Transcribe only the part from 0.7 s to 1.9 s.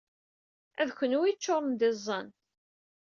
D kenwi ay yeččuṛen d